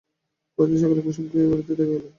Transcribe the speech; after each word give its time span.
পরদিন 0.57 0.77
সকালে 0.81 1.01
কুসুমকে 1.05 1.37
এ 1.39 1.49
বাড়িতে 1.51 1.71
দেখা 1.71 1.91
গেল। 1.91 2.03